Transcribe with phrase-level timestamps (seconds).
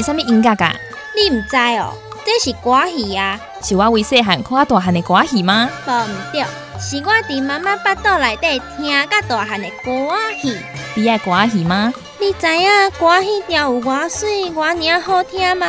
[0.00, 0.74] 是啥物音乐噶？
[1.14, 1.92] 你毋知哦，
[2.24, 3.38] 这是歌戏啊！
[3.60, 5.68] 是我为细汉看大汉的歌戏吗？
[5.86, 6.42] 无毋对，
[6.80, 10.56] 是我伫妈妈腹肚内底听甲大汉的歌戏。
[10.94, 11.92] 你爱歌戏吗？
[12.18, 15.66] 你知影歌戏调有偌水、偌尔好听吗？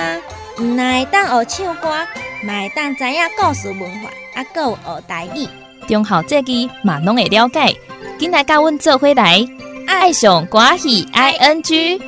[0.57, 1.89] 毋但会当学唱歌，
[2.45, 5.45] 嘛会当知影故事文化，啊，搁有学台语。
[5.89, 7.75] 中校这句嘛拢会了解，
[8.17, 9.45] 紧来甲阮做伙来，
[9.87, 12.01] 爱上歌戏 I N G。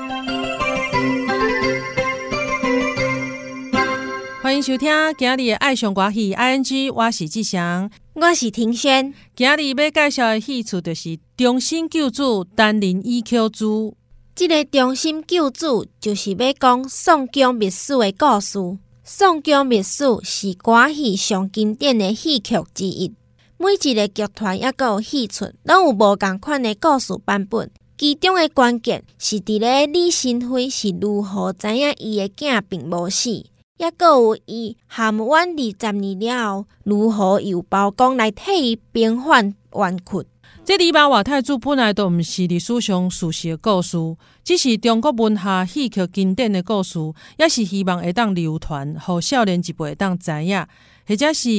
[4.44, 9.14] 欢迎收听今日的爱上歌戏 I N G，我是志祥，我是庭轩。
[9.38, 13.96] 今日要介绍的戏曲就是重新救主单人 E Q 组。
[14.36, 18.60] 这个中心救主就是要讲宋江灭史的故事。
[19.06, 23.14] 宋江灭史是歌戏上经典的戏曲之一。
[23.58, 27.72] 每一个剧团也有戏出，拢有无共款的故事版本。
[27.98, 33.46] 其中的关键是伫咧李新辉是如何知影伊的囝并无死，
[33.78, 40.28] 也搁有伊含冤二十年了后，如何由包公来替伊平反冤屈。
[40.64, 43.98] 这李白华太子本来都毋是历史上事实的故事，
[44.44, 47.00] 只是中国文学戏曲经典的故事，
[47.38, 50.66] 也是希望会当流传，互少年一辈会当知影。
[51.06, 51.50] 或者是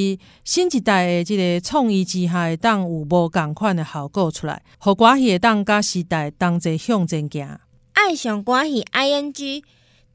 [0.43, 7.59] 新一代的即个创意之下，会当有无共款的效果出来，互歌戏会当甲时代同齐向前行。
[7.93, 9.63] 爱上歌戏 I N G，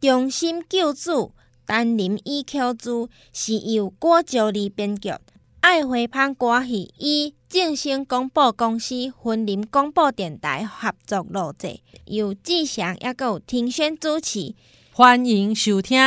[0.02, 1.34] 重新救主
[1.70, 5.14] 单林 E Q 组是由郭九里编剧，
[5.60, 14.56] 爱回芳歌戏与正兴广播公司分林广播电台合作录制，由志祥也有庭轩主持，
[14.92, 16.00] 欢迎收听。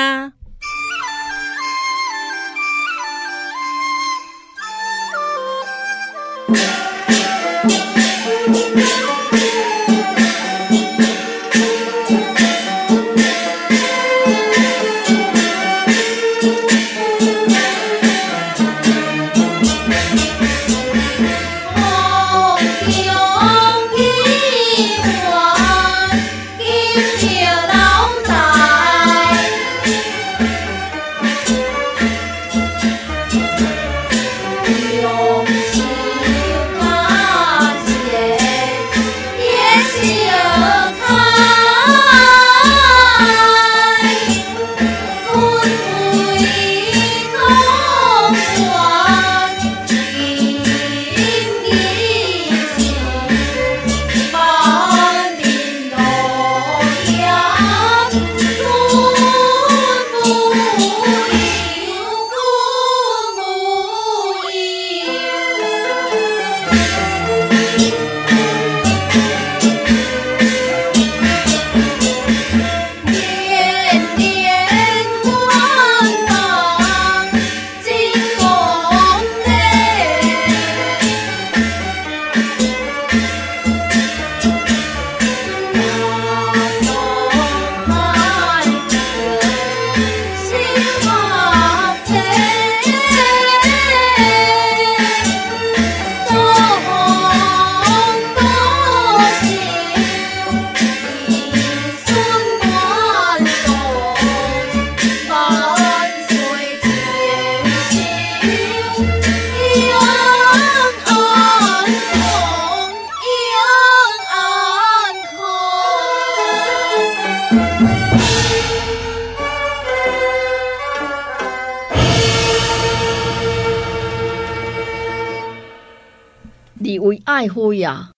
[127.42, 128.12] 太灰呀。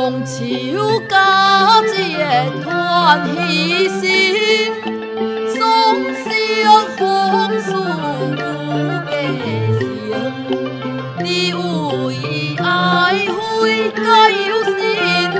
[0.00, 1.92] 中秋佳节
[2.64, 4.72] 团喜心，
[5.46, 5.60] 送
[6.24, 6.32] 上
[6.96, 7.04] 红
[7.60, 7.68] 薯
[8.34, 8.40] 有
[9.04, 9.10] 家
[9.78, 9.78] 成。
[11.22, 12.08] 你为
[12.64, 12.64] 爱
[13.28, 14.00] 会加
[14.30, 14.72] 有心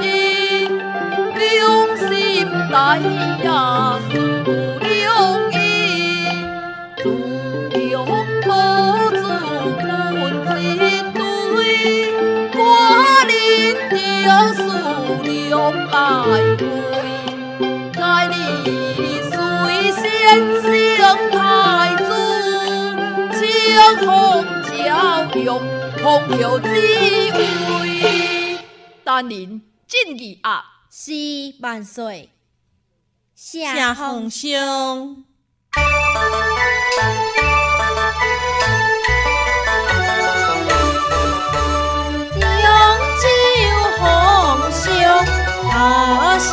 [0.02, 0.04] 意，
[1.56, 2.06] 用心
[2.70, 2.76] 待
[3.42, 3.48] 呀
[23.80, 25.58] 清风照用，
[26.02, 28.58] 风调滋味，
[29.02, 30.62] 但您敬意啊！
[30.90, 31.12] 是
[31.60, 32.30] 万岁。
[33.34, 35.24] 谢皇上。
[42.42, 43.24] 扬州
[43.98, 44.02] 红
[44.70, 45.24] 上
[45.70, 46.50] 好成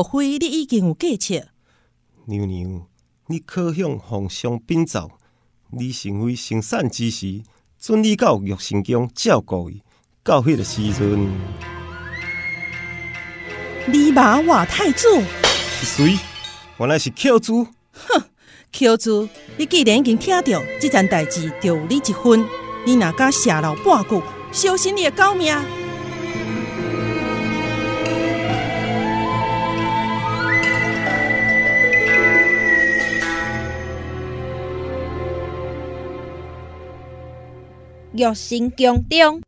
[0.00, 1.48] 莫非你已经有计策？
[2.24, 2.86] 娘娘，
[3.26, 5.10] 你可向皇上禀奏，
[5.72, 7.42] 你成为生产之时，
[7.78, 9.82] 准你到玉神宫照顾伊。
[10.22, 11.30] 到迄个时阵，
[13.92, 15.06] 你马外太子，
[15.82, 16.18] 是谁？
[16.78, 17.66] 原来是巧珠。
[18.72, 19.28] 乔子，
[19.58, 22.48] 你既然已经听到这件代志，就有你一分。
[22.86, 25.54] 你若敢泄露半句，小心你的狗命。
[38.20, 39.40] 玉成宫中。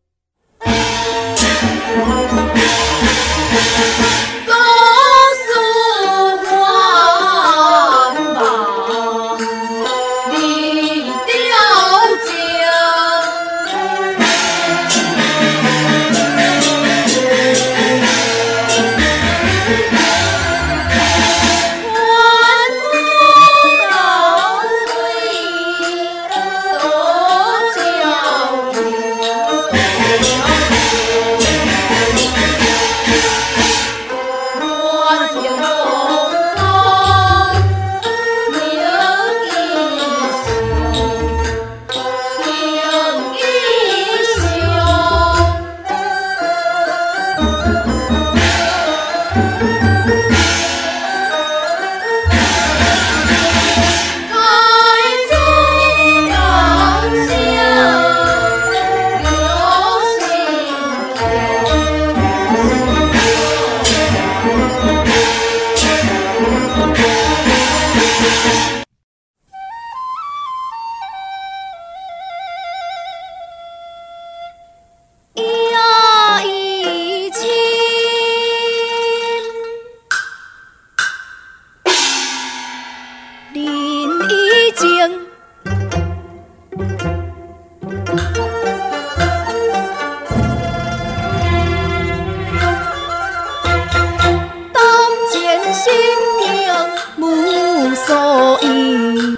[98.06, 99.36] 所以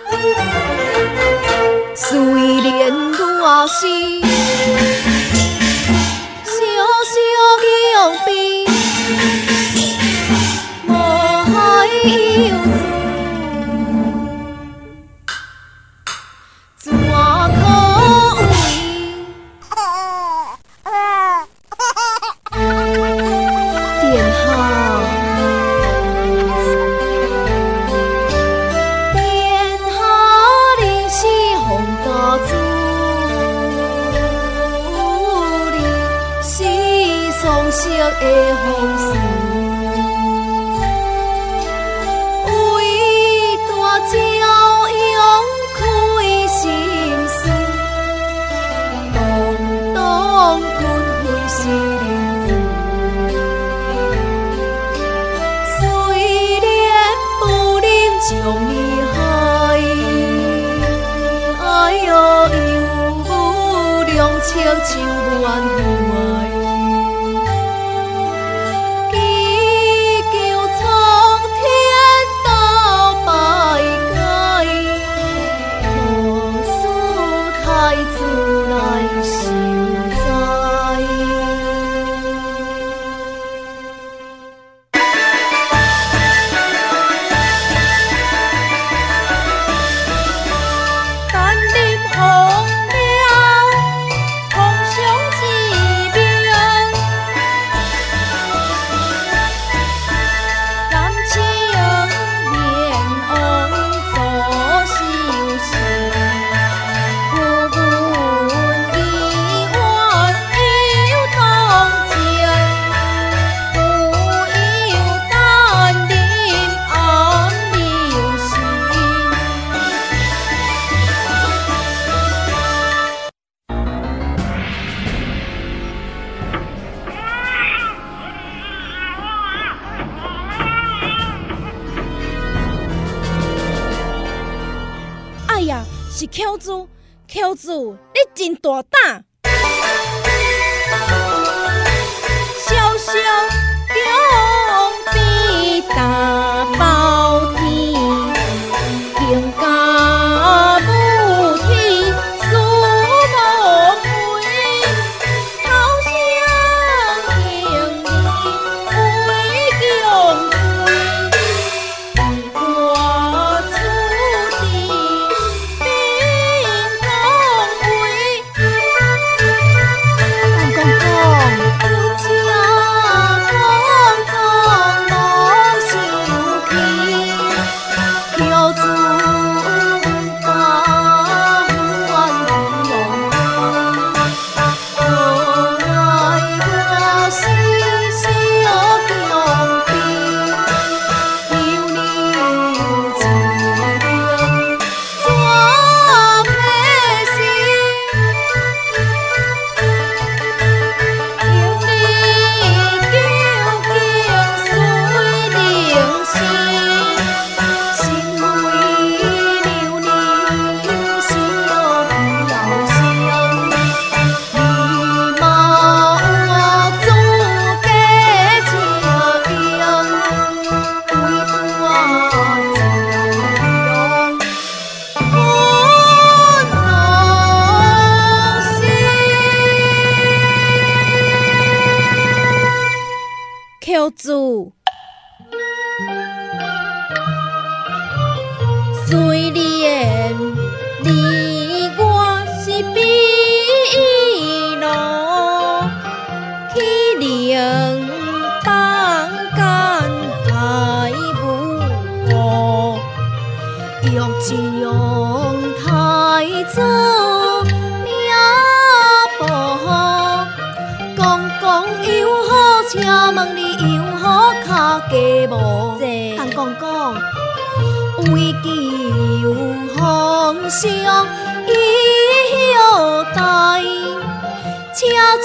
[1.94, 2.92] 虽然
[3.40, 4.33] 我是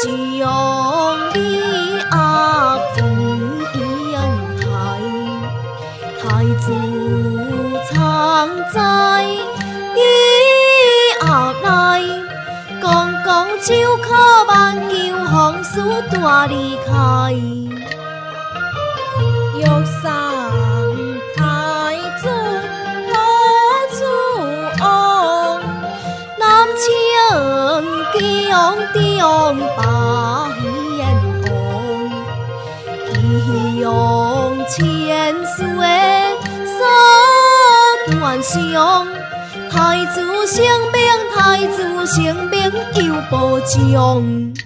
[0.01, 0.07] 将
[1.33, 1.59] 你
[2.11, 2.97] 阿父
[3.75, 4.15] 掩
[4.61, 4.65] 害，
[6.17, 6.23] 太
[6.55, 6.63] 子
[7.91, 8.77] 藏在
[9.25, 9.99] 以
[11.19, 11.27] 后
[11.63, 11.67] 来。
[12.81, 12.87] 公
[13.25, 13.27] 公
[13.59, 14.07] 就可
[14.47, 14.93] 万求
[15.25, 15.75] 皇叔
[16.09, 17.35] 大离开，
[28.69, 28.77] 青
[29.17, 29.81] 江中把
[30.97, 31.01] 烟
[31.43, 31.47] 红，
[33.15, 33.87] 夕阳
[34.67, 35.57] 千岁
[36.65, 36.77] 锁
[38.19, 39.07] 关上，
[39.71, 40.15] 太子
[40.45, 40.57] 生
[40.91, 41.01] 病，
[41.35, 42.97] 太子生病，求
[43.31, 44.58] 保障。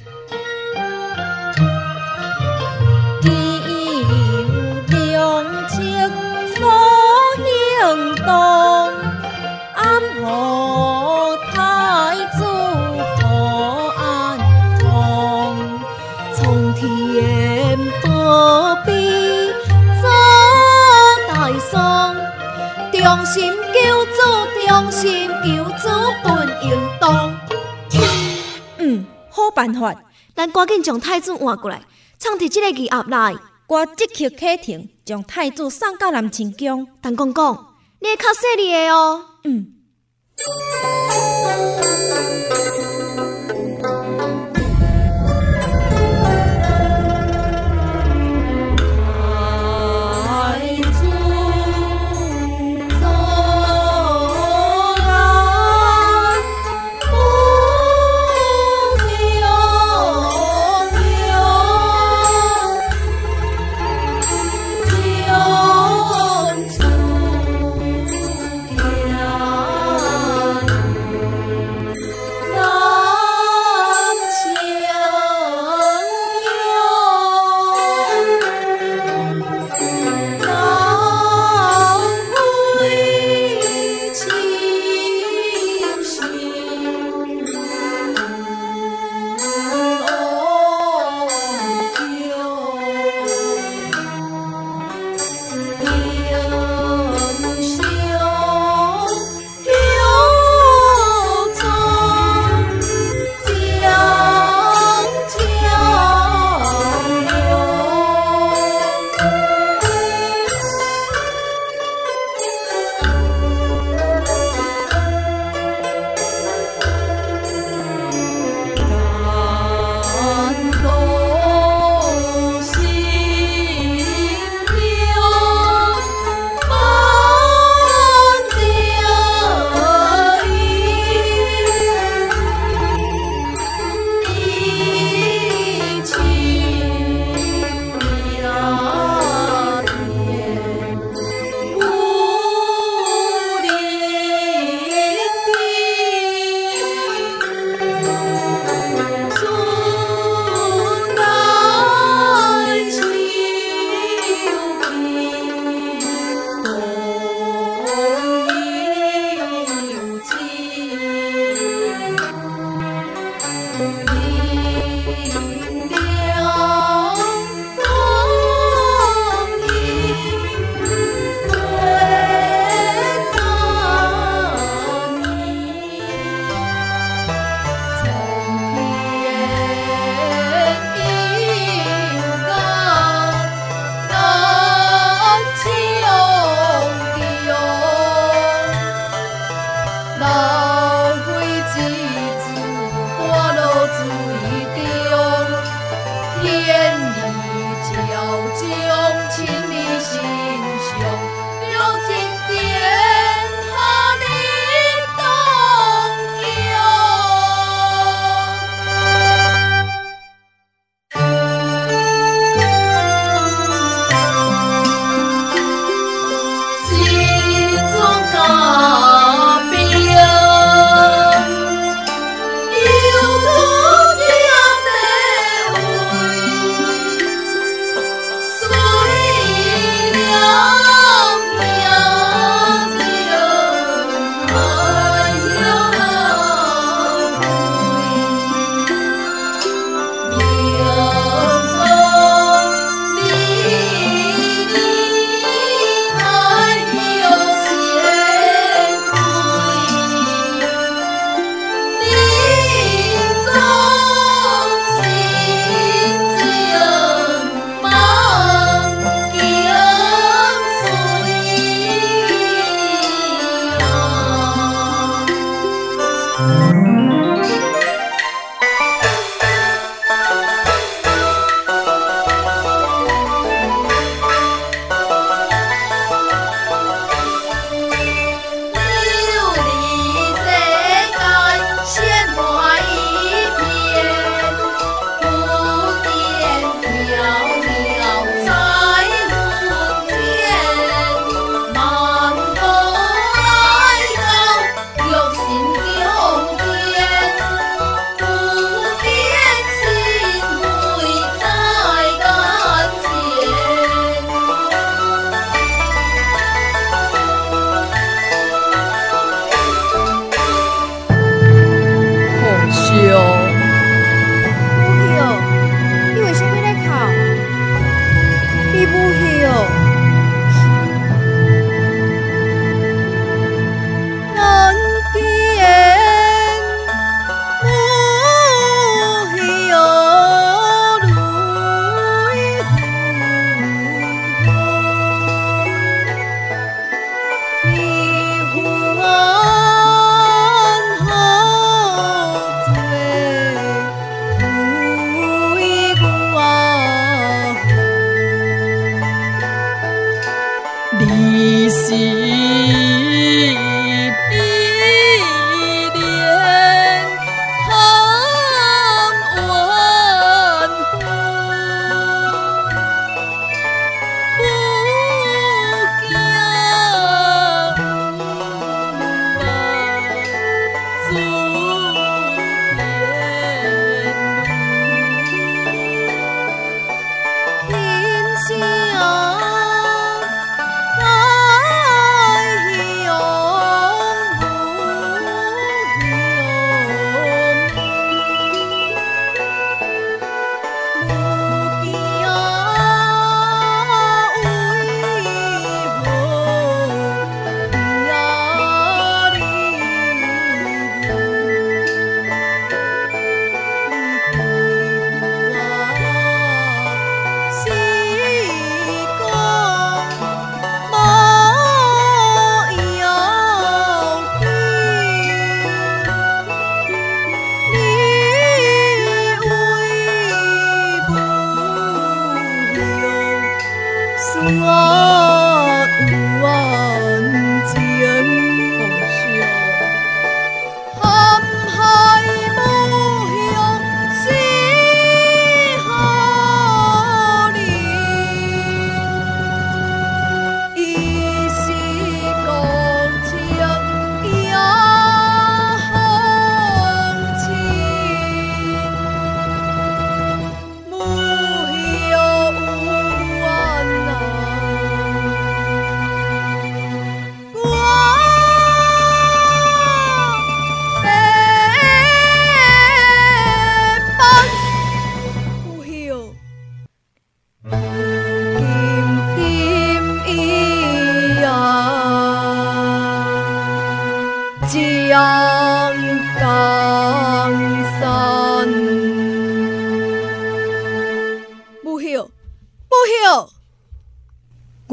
[29.63, 29.95] 办法，
[30.35, 31.81] 咱赶紧将太子换过来，
[32.17, 33.37] 藏伫即个鱼盒内。
[33.67, 36.85] 我即刻启程，将太子送到南清宫。
[37.01, 37.57] 陈公公，
[37.99, 39.25] 你会较细腻的哦。
[39.45, 39.73] 嗯。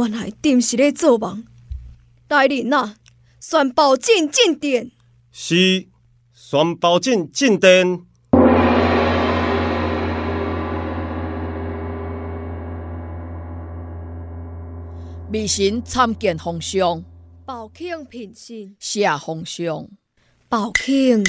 [0.00, 1.44] 原来定是咧做梦，
[2.26, 2.96] 大人啊，
[3.38, 4.90] 宣宝进进殿，
[5.30, 5.88] 是
[6.32, 8.06] 宣宝进进殿，
[15.30, 17.04] 微臣参见皇上，
[17.44, 18.74] 宝庆品信。
[18.78, 19.86] 下皇上，
[20.48, 21.22] 宝庆。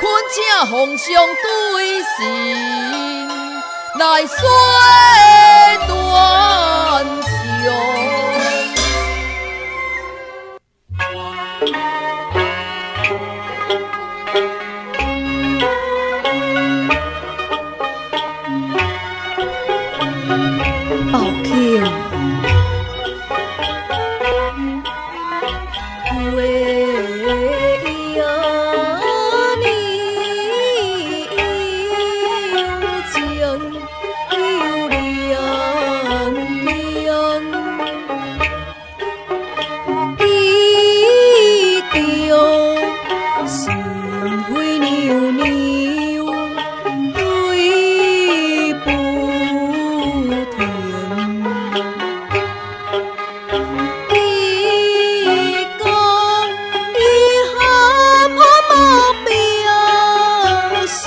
[0.00, 1.06] 君请皇上
[1.42, 3.28] 对神
[3.98, 5.29] 来洗。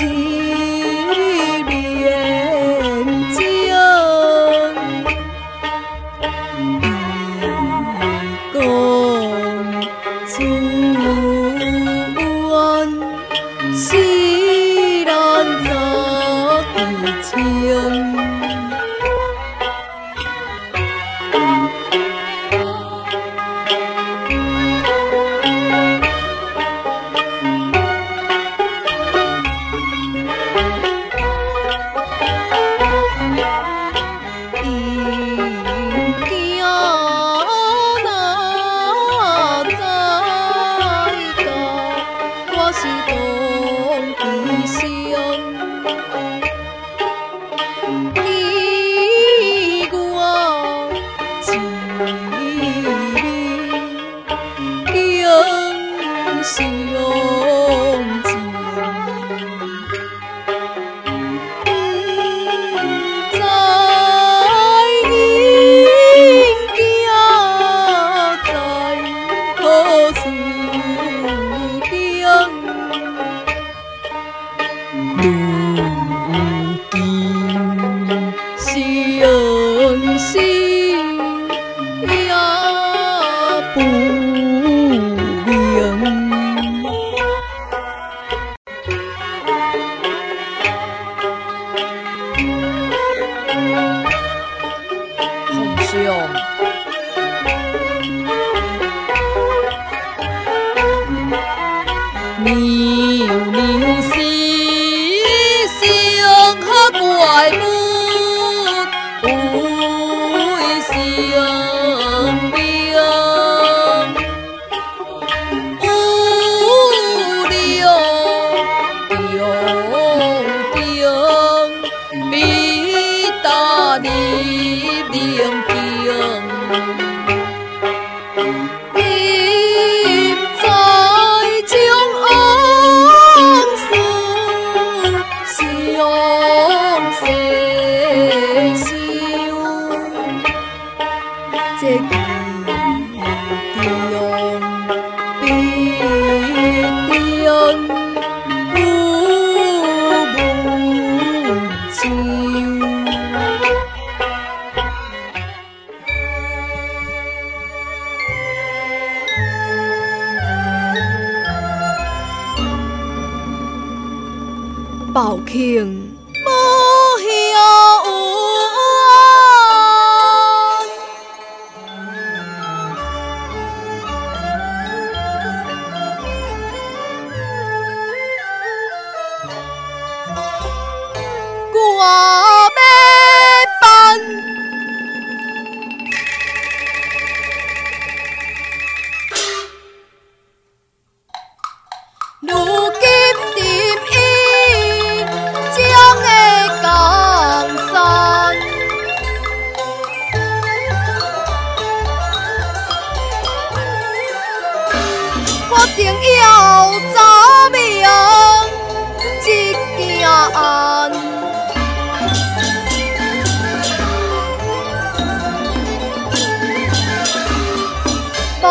[0.08, 0.53] see.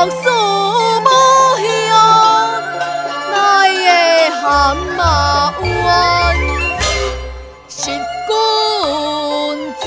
[0.03, 1.07] 往事无
[1.59, 1.63] 休，
[3.31, 3.39] 奈
[4.33, 5.65] 何寒马怨，
[7.69, 7.79] 时
[8.27, 8.31] 君
[9.79, 9.85] 知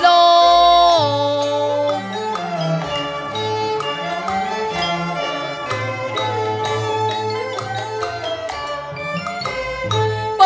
[0.00, 0.06] 多，
[10.38, 10.40] 薄，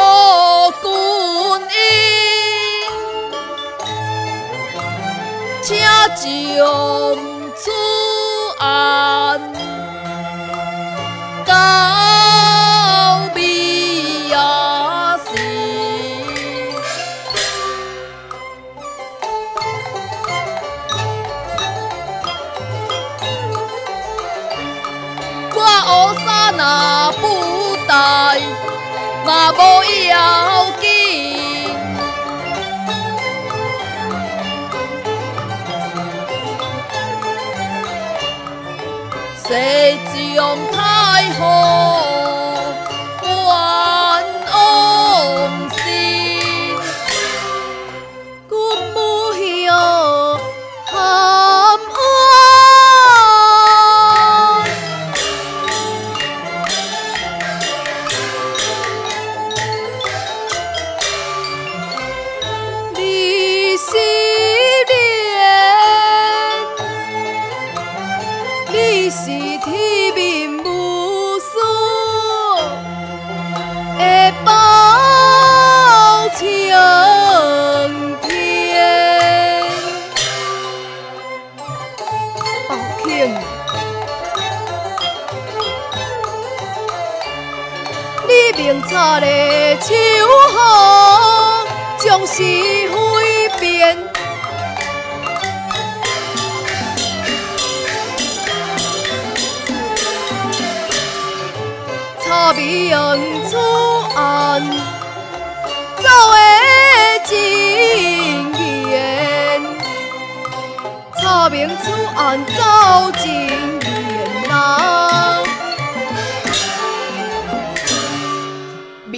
[6.17, 7.22] 将。
[29.57, 30.52] 高一啊。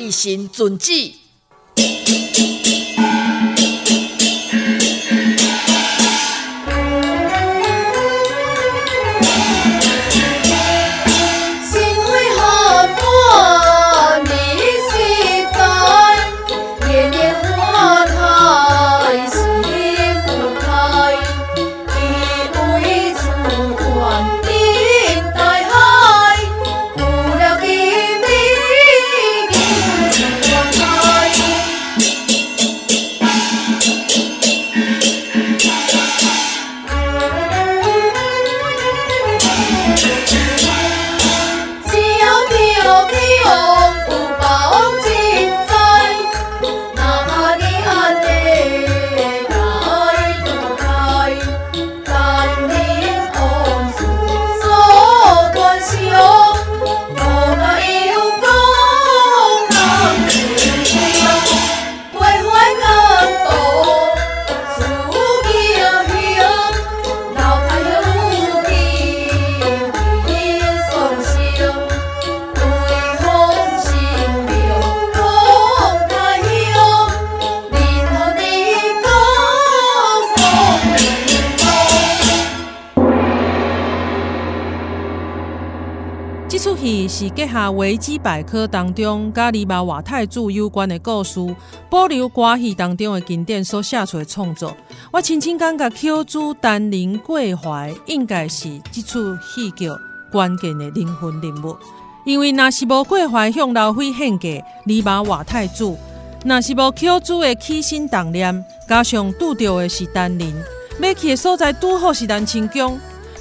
[0.05, 1.14] 一心遵纪
[87.17, 91.39] 是结合维基百科当中甲二马华太子有关的故事，
[91.89, 94.77] 保留歌戏当中的经典所写出的创作。
[95.12, 99.89] 我亲亲感觉 Q 主丹林桂怀应该是这出戏剧
[100.33, 101.77] 关键的灵魂人物，
[102.25, 105.97] 因为若是无桂怀向老妃献给二马华太子，
[106.45, 110.53] 若是无 Q 主的起心动念，加上拄到的是丹林，
[111.01, 112.99] 要去的所在拄好是南清宫。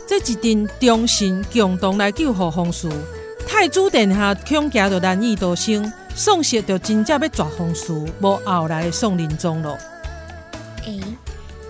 [0.07, 2.87] 这一阵忠臣共同来救护皇叔，
[3.47, 9.77] 太子殿下恐惊着难以度生，宋氏就真正要抓皇叔，无后来的宋仁宗咯。
[10.85, 10.99] 诶，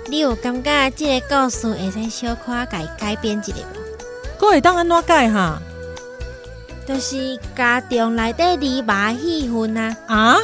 [0.07, 3.53] 你有感觉即个故事会使小可改改编一下
[4.39, 4.43] 无？
[4.45, 5.61] 佫会当安怎改哈？
[6.88, 9.95] 就是家中内底篱笆戏份啊！
[10.07, 10.38] 啊？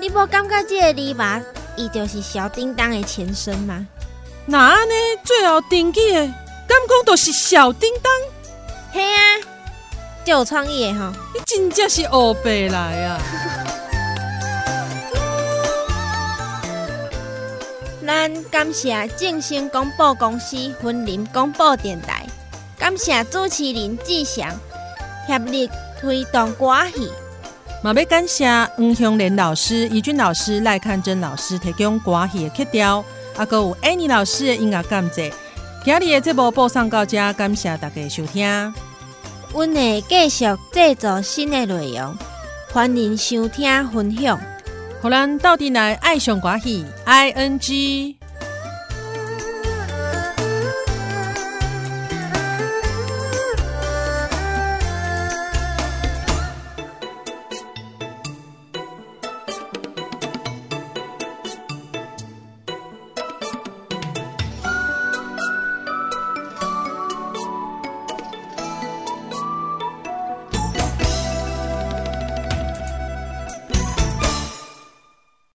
[0.00, 1.40] 你无感觉即个篱笆，
[1.76, 3.86] 伊就是小叮当的前身吗？
[4.46, 4.92] 那安尼
[5.24, 6.20] 最后登记的，
[6.66, 8.12] 敢讲就是小叮当？
[8.92, 9.38] 嘿啊，
[10.24, 11.12] 就有创意的吼！
[11.34, 13.20] 你真正是黑白来啊！
[18.06, 22.24] 咱感谢正兴广播公司分林广播电台，
[22.78, 24.48] 感谢主持人志祥
[25.26, 25.68] 协力
[26.00, 27.10] 推动歌戏。
[27.82, 28.46] 嘛要感谢
[28.76, 33.04] 黄香莲老师、怡君老师、赖看珍老师提供歌戏的曲调，
[33.36, 35.30] 啊，搁有 Annie 老师的音乐感谢。
[35.84, 38.74] 今日的节目播送到这，感谢大家收听。
[39.54, 42.18] 阮会继续制作新的内容，
[42.72, 44.36] 欢迎收听分享。
[45.00, 48.16] 互咱到底来爱上歌戏，I N G。